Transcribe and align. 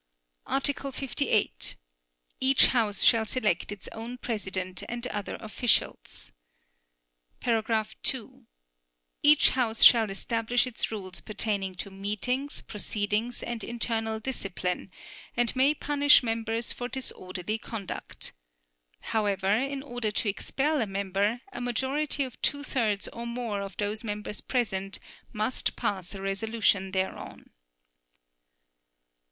Article 0.47 0.91
58. 0.91 1.75
Each 2.39 2.65
house 2.67 3.03
shall 3.03 3.27
select 3.27 3.71
its 3.71 3.87
own 3.91 4.17
president 4.17 4.81
and 4.89 5.05
other 5.05 5.35
officials. 5.35 6.31
(2) 7.43 8.47
Each 9.21 9.49
House 9.51 9.83
shall 9.83 10.09
establish 10.09 10.65
its 10.65 10.91
rules 10.91 11.21
pertaining 11.21 11.75
to 11.75 11.91
meetings, 11.91 12.61
proceedings 12.63 13.43
and 13.43 13.63
internal 13.63 14.19
discipline, 14.19 14.89
and 15.37 15.55
may 15.55 15.75
punish 15.75 16.23
members 16.23 16.73
for 16.73 16.87
disorderly 16.87 17.59
conduct. 17.59 18.33
However, 19.01 19.51
in 19.53 19.83
order 19.83 20.09
to 20.09 20.27
expel 20.29 20.81
a 20.81 20.87
member, 20.87 21.41
a 21.53 21.61
majority 21.61 22.23
of 22.23 22.41
two 22.41 22.63
thirds 22.63 23.07
or 23.09 23.27
more 23.27 23.61
of 23.61 23.77
those 23.77 24.03
members 24.03 24.41
present 24.41 24.97
must 25.31 25.75
pass 25.75 26.15
a 26.15 26.21
resolution 26.23 26.89
thereon. 26.89 27.51